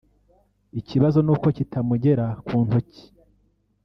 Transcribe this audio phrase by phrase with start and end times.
[0.79, 3.03] ikibazo nuko kitamugera mu ntoki